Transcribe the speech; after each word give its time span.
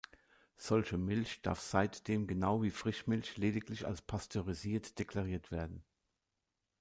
Solche 0.57 0.97
Milch 0.97 1.43
darf 1.43 1.59
seitdem 1.59 2.25
genau 2.25 2.63
wie 2.63 2.71
Frischmilch 2.71 3.37
lediglich 3.37 3.85
als 3.85 4.01
"pasteurisiert" 4.01 4.97
deklariert 4.97 5.51
werden. 5.51 5.83